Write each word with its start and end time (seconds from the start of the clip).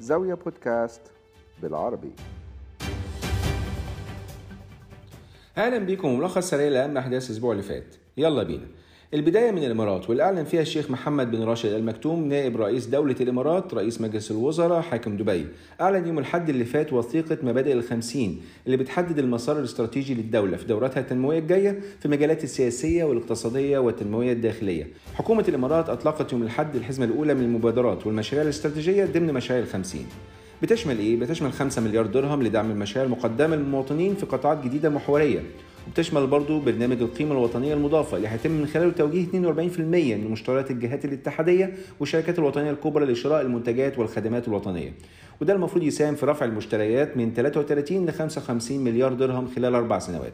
زاوية 0.00 0.34
بودكاست 0.34 1.00
بالعربي. 1.62 2.12
أهلا 5.56 5.78
بيكم 5.78 6.18
ملخص 6.18 6.50
سريع 6.50 6.68
لأهم 6.68 6.96
أحداث 6.96 7.30
الأسبوع 7.30 7.52
اللي 7.52 7.62
فات. 7.62 7.94
يلا 8.16 8.42
بينا. 8.42 8.66
البداية 9.14 9.50
من 9.50 9.64
الإمارات 9.64 10.08
واللي 10.08 10.22
أعلن 10.22 10.44
فيها 10.44 10.60
الشيخ 10.62 10.90
محمد 10.90 11.30
بن 11.30 11.42
راشد 11.42 11.72
المكتوم 11.72 12.28
نائب 12.28 12.56
رئيس 12.56 12.86
دولة 12.86 13.16
الإمارات 13.20 13.74
رئيس 13.74 14.00
مجلس 14.00 14.30
الوزراء 14.30 14.80
حاكم 14.80 15.16
دبي. 15.16 15.46
أعلن 15.80 16.06
يوم 16.06 16.18
الحد 16.18 16.48
اللي 16.48 16.64
فات 16.64 16.92
وثيقة 16.92 17.38
مبادئ 17.42 17.72
الخمسين 17.72 18.40
اللي 18.66 18.76
بتحدد 18.76 19.18
المسار 19.18 19.58
الاستراتيجي 19.58 20.14
للدولة 20.14 20.56
في 20.56 20.64
دوراتها 20.64 21.00
التنموية 21.00 21.38
الجاية 21.38 21.80
في 21.98 22.06
المجالات 22.06 22.44
السياسية 22.44 23.04
والاقتصادية 23.04 23.78
والتنموية 23.78 24.32
الداخلية. 24.32 24.86
حكومة 25.14 25.44
الإمارات 25.48 25.88
أطلقت 25.88 26.32
يوم 26.32 26.42
الحد 26.42 26.76
الحزمة 26.76 27.04
الأولى 27.04 27.34
من 27.34 27.42
المبادرات 27.42 28.06
والمشاريع 28.06 28.42
الاستراتيجية 28.44 29.04
ضمن 29.04 29.34
مشاريع 29.34 29.62
الخمسين. 29.62 30.06
بتشمل 30.62 30.98
إيه؟ 30.98 31.16
بتشمل 31.16 31.52
5 31.52 31.82
مليار 31.82 32.06
درهم 32.06 32.42
لدعم 32.42 32.70
المشاريع 32.70 33.06
المقدمة 33.06 33.56
للمواطنين 33.56 34.14
في 34.14 34.26
قطاعات 34.26 34.64
جديدة 34.64 34.88
محورية. 34.88 35.40
وبتشمل 35.86 36.26
برضه 36.26 36.60
برنامج 36.60 37.02
القيمة 37.02 37.32
الوطنية 37.32 37.74
المضافة 37.74 38.16
اللي 38.16 38.28
هيتم 38.28 38.50
من 38.50 38.66
خلاله 38.66 38.92
توجيه 38.92 39.26
42% 39.26 39.34
من 39.80 40.30
مشتريات 40.30 40.70
الجهات 40.70 41.04
الاتحادية 41.04 41.74
والشركات 42.00 42.38
الوطنية 42.38 42.70
الكبرى 42.70 43.04
لشراء 43.04 43.42
المنتجات 43.42 43.98
والخدمات 43.98 44.48
الوطنية. 44.48 44.92
وده 45.40 45.52
المفروض 45.52 45.84
يساهم 45.84 46.14
في 46.14 46.26
رفع 46.26 46.46
المشتريات 46.46 47.16
من 47.16 47.32
33 47.34 48.06
ل 48.06 48.12
55 48.12 48.78
مليار 48.78 49.12
درهم 49.12 49.48
خلال 49.56 49.74
أربع 49.74 49.98
سنوات. 49.98 50.32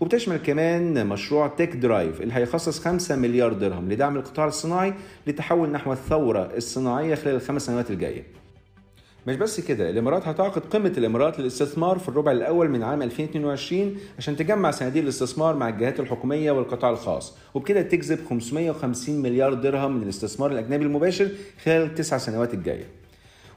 وبتشمل 0.00 0.36
كمان 0.36 1.06
مشروع 1.06 1.48
تيك 1.48 1.76
درايف 1.76 2.20
اللي 2.20 2.34
هيخصص 2.34 2.80
5 2.80 3.16
مليار 3.16 3.52
درهم 3.52 3.92
لدعم 3.92 4.16
القطاع 4.16 4.46
الصناعي 4.46 4.94
لتحول 5.26 5.70
نحو 5.70 5.92
الثورة 5.92 6.50
الصناعية 6.56 7.14
خلال 7.14 7.34
الخمس 7.34 7.66
سنوات 7.66 7.90
الجاية. 7.90 8.22
مش 9.28 9.36
بس 9.36 9.60
كده 9.60 9.90
الإمارات 9.90 10.28
هتعقد 10.28 10.62
قمه 10.66 10.92
الإمارات 10.98 11.40
للاستثمار 11.40 11.98
في 11.98 12.08
الربع 12.08 12.32
الأول 12.32 12.68
من 12.68 12.82
عام 12.82 13.02
2022 13.02 13.96
عشان 14.18 14.36
تجمع 14.36 14.70
صناديق 14.70 15.02
الاستثمار 15.02 15.56
مع 15.56 15.68
الجهات 15.68 16.00
الحكومية 16.00 16.50
والقطاع 16.52 16.90
الخاص. 16.90 17.36
وبكده 17.54 17.82
تجذب 17.82 18.18
550 18.30 19.22
مليار 19.22 19.54
درهم 19.54 19.96
من 19.96 20.02
الاستثمار 20.02 20.52
الأجنبي 20.52 20.84
المباشر 20.84 21.28
خلال 21.64 21.82
التسع 21.82 22.18
سنوات 22.18 22.54
الجاية. 22.54 22.84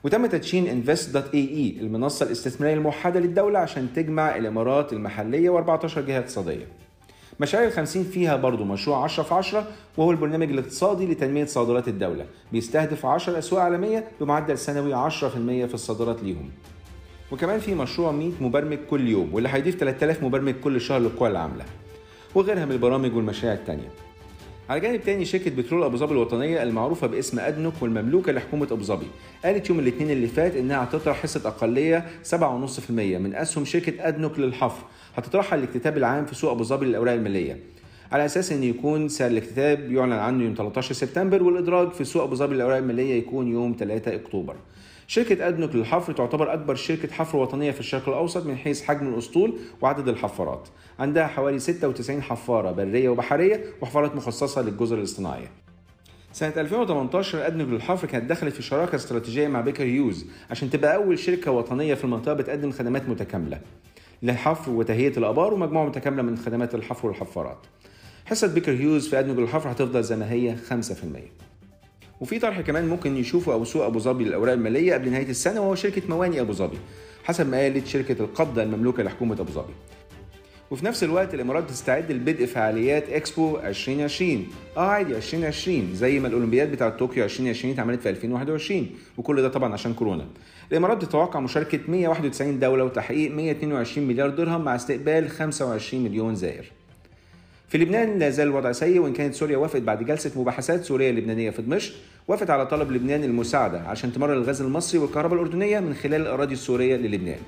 وتم 0.04 0.26
تدشين 0.26 0.68
Invest 0.68 1.14
dot 1.14 1.34
ae 1.34 1.78
المنصة 1.82 2.26
الاستثمارية 2.26 2.74
الموحدة 2.74 3.20
للدولة 3.20 3.60
عشان 3.60 3.94
تجمع 3.96 4.36
الإمارات 4.36 4.94
المحلية 4.94 5.50
و14 5.50 6.00
جهه 6.00 6.20
اقتصادية. 6.20 6.81
مشاريع 7.42 7.68
الخمسين 7.68 8.04
فيها 8.04 8.36
برضو 8.36 8.64
مشروع 8.64 9.04
10 9.04 9.24
في 9.24 9.34
10 9.34 9.68
وهو 9.98 10.12
البرنامج 10.12 10.50
الاقتصادي 10.52 11.08
لتنمية 11.08 11.46
صادرات 11.46 11.88
الدولة. 11.88 12.26
بيستهدف 12.52 13.06
10 13.06 13.38
أسواق 13.38 13.62
عالمية 13.62 14.08
بمعدل 14.20 14.58
سنوي 14.58 14.94
10% 14.94 15.68
في 15.68 15.74
الصادرات 15.74 16.24
ليهم. 16.24 16.50
وكمان 17.32 17.60
في 17.60 17.76
مشروع 17.76 18.12
100 18.12 18.32
مبرمج 18.42 18.78
كل 18.90 19.08
يوم 19.08 19.34
واللي 19.34 19.50
هيضيف 19.50 19.76
3000 19.76 20.24
مبرمج 20.24 20.54
كل 20.54 20.82
شهر 20.82 21.00
للقوى 21.00 21.30
العاملة 21.30 21.66
وغيرها 22.36 22.66
من 22.66 22.72
البرامج 22.72 23.16
والمشاريع 23.16 23.54
التانية. 23.54 23.90
على 24.72 24.80
جانب 24.80 25.02
تاني 25.02 25.26
شركة 25.26 25.52
بترول 25.52 25.84
أبو 25.84 25.98
ظبي 25.98 26.12
الوطنية 26.12 26.64
المعروفة 26.64 27.08
باسم 27.08 27.40
أدنوك 27.40 27.74
والمملوكة 27.82 28.32
لحكومة 28.32 28.68
أبو 28.72 28.84
ظبي. 28.84 29.08
قالت 29.46 29.70
يوم 29.70 29.80
الاثنين 29.80 30.12
اللي 30.12 30.28
فات 30.28 30.56
إنها 30.56 30.84
هتطرح 30.84 31.22
حصة 31.22 31.50
أقلية 31.50 32.06
7.5% 32.32 32.92
من 32.92 33.36
أسهم 33.36 33.66
شركة 33.66 34.08
أدنوك 34.08 34.40
للحفر. 34.40 34.86
هتطرحها 35.16 35.60
الاكتتاب 35.60 35.98
العام 35.98 36.26
في 36.26 36.36
سوق 36.36 36.52
أبو 36.52 36.64
ظبي 36.64 36.86
للأوراق 36.86 37.14
المالية. 37.14 37.60
على 38.12 38.26
أساس 38.26 38.52
إن 38.52 38.64
يكون 38.64 39.10
سعر 39.10 39.32
الاكتتاب 39.32 39.92
يعلن 39.92 40.12
عنه 40.14 40.44
يوم 40.44 40.54
13 40.58 40.94
سبتمبر 40.94 41.44
والإدراج 41.44 41.92
في 41.92 42.04
سوق 42.04 42.24
أبو 42.24 42.36
ظبي 42.36 42.56
للاوراق 42.56 42.78
المالية 42.78 43.14
يكون 43.20 43.48
يوم 43.48 43.76
3 43.80 44.16
أكتوبر. 44.16 44.56
شركة 45.08 45.48
أدنوك 45.48 45.76
للحفر 45.76 46.14
تعتبر 46.14 46.54
أكبر 46.54 46.76
شركة 46.76 47.14
حفر 47.14 47.38
وطنية 47.38 47.72
في 47.72 47.80
الشرق 47.80 48.10
الأوسط 48.10 48.46
من 48.46 48.58
حيث 48.58 48.84
حجم 48.84 49.14
الأسطول 49.14 49.60
وعدد 49.82 50.08
الحفارات. 50.08 50.68
عندها 51.00 51.28
حوالي 51.28 51.60
96 51.60 52.22
حفارة 52.22 52.72
برية 52.72 53.10
وبحرية 53.10 53.64
وحفارات 53.82 54.16
مخصصة 54.16 54.62
للجزر 54.62 54.98
الاصطناعية. 54.98 55.52
سنة 56.34 56.54
2018 56.58 57.48
أدنوك 57.48 57.70
للحفر 57.70 58.08
كانت 58.08 58.30
دخلت 58.30 58.54
في 58.54 58.62
شراكة 58.62 58.96
استراتيجية 58.96 59.48
مع 59.48 59.62
بيكر 59.62 59.84
هيوز 59.84 60.26
عشان 60.52 60.70
تبقى 60.70 60.96
أول 60.96 61.20
شركة 61.20 61.52
وطنية 61.52 61.94
في 61.94 62.04
المنطقة 62.04 62.34
بتقدم 62.34 62.72
خدمات 62.72 63.10
متكاملة 63.10 63.60
للحفر 64.24 64.72
وتهيئة 64.72 65.18
الآبار 65.18 65.54
ومجموعة 65.54 65.86
متكاملة 65.86 66.22
من 66.22 66.38
خدمات 66.38 66.76
الحفر 66.76 67.08
والحفارات. 67.08 67.58
حصة 68.26 68.48
بيكر 68.54 68.72
هيوز 68.72 69.08
في 69.08 69.20
أدنوك 69.20 69.40
للحفر 69.40 69.72
هتفضل 69.72 70.04
زي 70.04 70.16
ما 70.16 70.32
هي 70.32 70.56
5%. 70.70 70.74
وفي 72.22 72.40
طرح 72.40 72.62
كمان 72.62 72.88
ممكن 72.88 73.18
يشوفه 73.18 73.56
أبو 73.56 73.64
سوق 73.64 73.86
أبو 73.86 74.00
ظبي 74.00 74.24
للأوراق 74.24 74.54
المالية 74.54 74.94
قبل 74.94 75.10
نهاية 75.12 75.30
السنة 75.30 75.62
وهو 75.62 75.76
شركة 75.76 76.02
مواني 76.10 76.42
أبو 76.42 76.54
ظبي 76.54 76.78
حسب 77.24 77.50
ما 77.50 77.58
قالت 77.58 77.88
شركة 77.88 78.22
القبضة 78.24 78.64
المملوكة 78.64 79.04
لحكومة 79.04 79.34
أبو 79.40 79.52
ظبي. 79.52 79.74
وفي 80.72 80.86
نفس 80.86 81.04
الوقت 81.04 81.34
الإمارات 81.34 81.64
بتستعد 81.64 82.12
لبدء 82.12 82.46
فعاليات 82.46 83.10
إكسبو 83.10 83.58
2020 83.58 84.48
آه 84.78 84.80
عادي 84.80 85.16
2020 85.16 85.90
زي 85.96 86.20
ما 86.20 86.28
الأولمبياد 86.28 86.72
بتاعه 86.72 86.90
طوكيو 86.98 87.24
2020 87.24 87.74
اتعملت 87.74 88.02
في 88.02 88.10
2021 88.10 88.90
وكل 89.18 89.42
ده 89.42 89.50
طبعا 89.50 89.74
عشان 89.74 89.94
كورونا 89.94 90.28
الإمارات 90.72 90.98
بتتوقع 90.98 91.40
مشاركة 91.40 91.80
191 91.88 92.60
دولة 92.60 92.84
وتحقيق 92.84 93.32
122 93.32 94.08
مليار 94.08 94.30
درهم 94.30 94.62
مع 94.64 94.76
استقبال 94.76 95.30
25 95.30 96.04
مليون 96.04 96.36
زائر 96.36 96.72
في 97.72 97.78
لبنان 97.78 98.20
لا 98.20 98.30
زال 98.30 98.48
الوضع 98.48 98.72
سيء 98.72 99.00
وإن 99.00 99.14
كانت 99.14 99.34
سوريا 99.34 99.58
وافقت 99.58 99.82
بعد 99.82 100.04
جلسة 100.04 100.42
مباحثات 100.42 100.84
سوريه 100.84 101.12
لبنانيه 101.12 101.50
في 101.50 101.62
دمشق 101.62 101.94
وافقت 102.28 102.50
على 102.50 102.66
طلب 102.66 102.92
لبنان 102.92 103.24
المساعدة 103.24 103.80
عشان 103.82 104.14
تمرر 104.14 104.34
الغاز 104.34 104.62
المصري 104.62 105.00
والكهرباء 105.00 105.40
الأردنية 105.40 105.80
من 105.80 105.94
خلال 105.94 106.22
الأراضي 106.22 106.54
السورية 106.54 106.96
للبنان. 106.96 107.40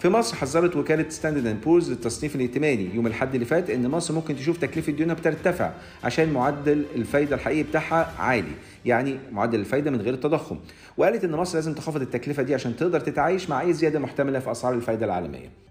في 0.00 0.08
مصر 0.08 0.36
حذرت 0.36 0.76
وكالة 0.76 1.08
ستاندرد 1.08 1.46
اند 1.46 1.60
بورز 1.60 1.90
للتصنيف 1.90 2.36
الائتماني 2.36 2.94
يوم 2.94 3.06
الأحد 3.06 3.34
اللي 3.34 3.46
فات 3.46 3.70
إن 3.70 3.88
مصر 3.88 4.14
ممكن 4.14 4.36
تشوف 4.36 4.58
تكلفة 4.58 4.92
ديونها 4.92 5.14
بترتفع 5.14 5.70
عشان 6.04 6.32
معدل 6.32 6.84
الفايدة 6.96 7.36
الحقيقي 7.36 7.62
بتاعها 7.62 8.12
عالي 8.18 8.52
يعني 8.84 9.18
معدل 9.32 9.60
الفايدة 9.60 9.90
من 9.90 10.00
غير 10.00 10.14
التضخم. 10.14 10.56
وقالت 10.96 11.24
إن 11.24 11.32
مصر 11.32 11.54
لازم 11.54 11.74
تخفض 11.74 12.00
التكلفة 12.02 12.42
دي 12.42 12.54
عشان 12.54 12.76
تقدر 12.76 13.00
تتعايش 13.00 13.50
مع 13.50 13.60
أي 13.60 13.72
زيادة 13.72 13.98
محتملة 13.98 14.38
في 14.38 14.50
أسعار 14.50 14.74
الفايدة 14.74 15.06
العالمية. 15.06 15.61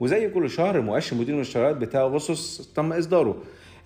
وزي 0.00 0.28
كل 0.28 0.50
شهر 0.50 0.80
مؤشر 0.80 1.16
مدير 1.16 1.34
المشتريات 1.34 1.76
بتاع 1.76 2.00
اغسطس 2.00 2.68
تم 2.76 2.92
إصداره. 2.92 3.36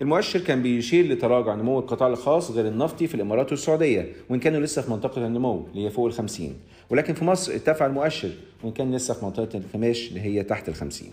المؤشر 0.01 0.39
كان 0.39 0.61
بيشير 0.61 1.07
لتراجع 1.07 1.55
نمو 1.55 1.79
القطاع 1.79 2.07
الخاص 2.07 2.51
غير 2.51 2.67
النفطي 2.67 3.07
في 3.07 3.15
الإمارات 3.15 3.51
والسعودية 3.51 4.13
وإن 4.29 4.39
كانوا 4.39 4.59
لسه 4.59 4.81
في 4.81 4.91
منطقة 4.91 5.27
النمو 5.27 5.67
اللي 5.71 5.85
هي 5.85 5.89
فوق 5.89 6.05
ال 6.05 6.13
50 6.13 6.53
ولكن 6.89 7.13
في 7.13 7.25
مصر 7.25 7.53
ارتفع 7.53 7.85
المؤشر 7.85 8.29
وإن 8.63 8.71
كان 8.71 8.95
لسه 8.95 9.13
في 9.13 9.25
منطقة 9.25 9.57
الانكماش 9.57 10.07
اللي 10.07 10.21
هي 10.21 10.43
تحت 10.43 10.69
ال 10.69 10.75
50 10.75 11.07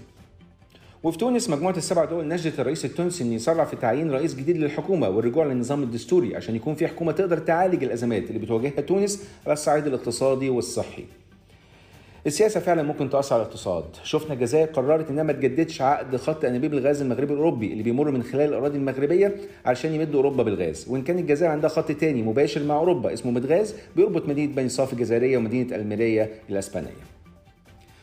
وفي 1.03 1.19
تونس 1.19 1.51
مجموعة 1.51 1.77
السبع 1.77 2.05
دول 2.05 2.29
ناشدت 2.29 2.61
الرئيس 2.61 2.85
التونسي 2.85 3.25
إن 3.25 3.33
يسرع 3.33 3.65
في 3.65 3.77
تعيين 3.77 4.11
رئيس 4.11 4.35
جديد 4.35 4.57
للحكومة 4.57 5.09
والرجوع 5.09 5.45
للنظام 5.45 5.83
الدستوري 5.83 6.37
عشان 6.37 6.57
يكون 6.57 6.75
في 6.75 6.89
حكومة 6.89 7.13
تقدر 7.13 7.39
تعالج 7.39 7.85
الأزمات 7.85 8.29
اللي 8.29 8.39
بتواجهها 8.39 8.81
تونس 8.81 9.25
على 9.47 9.53
الصعيد 9.53 9.87
الاقتصادي 9.87 10.49
والصحي. 10.51 11.05
السياسة 12.27 12.61
فعلا 12.61 12.83
ممكن 12.83 13.11
تأثر 13.11 13.35
على 13.35 13.43
الاقتصاد، 13.43 13.85
شفنا 14.03 14.35
الجزائر 14.35 14.67
قررت 14.67 15.11
إنها 15.11 15.23
ما 15.23 15.33
تجددش 15.33 15.83
عقد 15.83 16.17
خط 16.17 16.45
أنابيب 16.45 16.75
الغاز 16.75 17.03
المغربي 17.03 17.33
الأوروبي 17.33 17.73
اللي 17.73 17.83
بيمر 17.83 18.11
من 18.11 18.23
خلال 18.23 18.49
الأراضي 18.49 18.79
المغربية 18.79 19.37
علشان 19.65 19.95
يمد 19.95 20.15
أوروبا 20.15 20.43
بالغاز، 20.43 20.87
وإن 20.89 21.03
كان 21.03 21.19
الجزائر 21.19 21.53
عندها 21.53 21.71
خط 21.71 21.93
تاني 21.93 22.23
مباشر 22.23 22.65
مع 22.65 22.77
أوروبا 22.77 23.13
اسمه 23.13 23.33
مدغاز 23.33 23.75
بيربط 23.97 24.29
مدينة 24.29 24.55
بني 24.55 24.69
صافي 24.69 24.93
الجزائرية 24.93 25.37
ومدينة 25.39 25.77
الميرية 25.77 26.31
الأسبانية. 26.51 27.20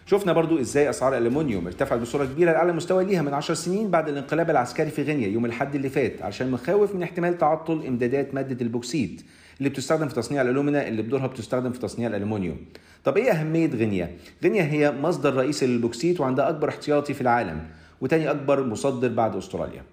شفنا 0.09 0.33
برضو 0.33 0.59
إزاي 0.59 0.89
أسعار 0.89 1.17
الالومنيوم 1.17 1.67
ارتفعت 1.67 1.99
بصورة 1.99 2.25
كبيرة 2.25 2.51
لأعلى 2.51 2.73
مستوى 2.73 3.05
ليها 3.05 3.21
من 3.21 3.33
10 3.33 3.55
سنين 3.55 3.91
بعد 3.91 4.09
الانقلاب 4.09 4.49
العسكري 4.49 4.89
في 4.89 5.03
غينيا 5.03 5.27
يوم 5.27 5.45
الأحد 5.45 5.75
اللي 5.75 5.89
فات 5.89 6.21
عشان 6.21 6.51
مخاوف 6.51 6.95
من 6.95 7.03
احتمال 7.03 7.37
تعطل 7.37 7.85
إمدادات 7.87 8.33
مادة 8.33 8.57
البوكسيت 8.61 9.21
اللي 9.57 9.69
بتستخدم 9.69 10.07
في 10.07 10.15
تصنيع 10.15 10.41
الالومنا 10.41 10.87
اللي 10.87 11.01
بدورها 11.01 11.27
بتستخدم 11.27 11.71
في 11.71 11.79
تصنيع 11.79 12.07
الالومنيوم. 12.07 12.57
طب 13.03 13.17
إيه 13.17 13.31
أهمية 13.31 13.67
غينيا؟ 13.67 14.11
غينيا 14.43 14.63
هي 14.63 14.91
مصدر 14.91 15.33
رئيسي 15.33 15.67
للبوكسيت 15.67 16.19
وعندها 16.19 16.49
أكبر 16.49 16.69
احتياطي 16.69 17.13
في 17.13 17.21
العالم 17.21 17.61
وتاني 18.01 18.31
أكبر 18.31 18.63
مصدر 18.63 19.07
بعد 19.07 19.35
أستراليا. 19.35 19.83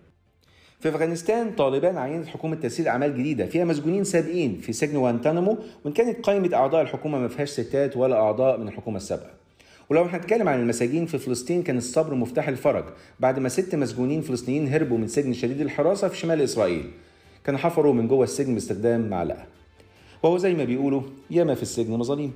في 0.81 0.89
أفغانستان 0.89 1.51
طالبان 1.55 1.99
عينت 1.99 2.27
حكومة 2.27 2.57
تسيير 2.57 2.89
أعمال 2.89 3.19
جديدة 3.19 3.47
فيها 3.47 3.65
مسجونين 3.65 4.05
سابقين 4.05 4.59
في 4.61 4.73
سجن 4.73 4.97
وانتانامو 4.97 5.59
وإن 5.85 5.93
كانت 5.93 6.27
قائمة 6.27 6.55
أعضاء 6.55 6.83
الحكومة 6.83 7.19
ما 7.19 7.29
فيهاش 7.29 7.51
ستات 7.51 7.97
ولا 7.97 8.17
أعضاء 8.17 8.59
من 8.61 8.69
الحكومة 8.69 8.97
السابقة. 8.97 9.44
ولو 9.91 10.03
هنتكلم 10.03 10.49
عن 10.49 10.61
المساجين 10.61 11.07
في 11.07 11.19
فلسطين 11.19 11.63
كان 11.63 11.77
الصبر 11.77 12.15
مفتاح 12.15 12.49
الفرج 12.49 12.85
بعد 13.21 13.39
ما 13.39 13.49
ست 13.49 13.75
مسجونين 13.75 14.21
فلسطينيين 14.21 14.69
هربوا 14.69 14.99
من 14.99 15.09
سجن 15.09 15.33
شديد 15.33 15.61
الحراسة 15.61 16.09
في 16.09 16.17
شمال 16.17 16.41
إسرائيل. 16.41 16.91
كانوا 17.45 17.61
حفروا 17.61 17.93
من 17.93 18.09
جوه 18.09 18.25
السجن 18.25 18.55
باستخدام 18.55 19.11
معلقة. 19.11 19.47
وهو 20.23 20.39
زي 20.39 20.55
ما 20.55 20.65
بيقولوا 20.65 21.03
ياما 21.31 21.55
في 21.55 21.63
السجن 21.63 21.93
مظاليم. 21.93 22.33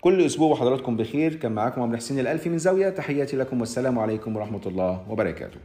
كل 0.00 0.26
أسبوع 0.26 0.50
وحضراتكم 0.50 0.96
بخير 0.96 1.34
كان 1.34 1.52
معاكم 1.52 1.82
عمرو 1.82 1.96
حسين 1.96 2.18
الألفي 2.18 2.48
من 2.48 2.58
زاوية 2.58 2.88
تحياتي 2.88 3.36
لكم 3.36 3.60
والسلام 3.60 3.98
عليكم 3.98 4.36
ورحمة 4.36 4.62
الله 4.66 5.02
وبركاته. 5.10 5.56